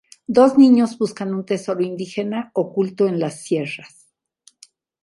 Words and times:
Dos 0.25 0.57
niños 0.57 0.97
buscan 0.97 1.31
un 1.35 1.45
tesoro 1.45 1.81
indígena 1.83 2.49
oculto 2.55 3.05
en 3.07 3.19
las 3.19 3.43
sierras. 3.43 4.07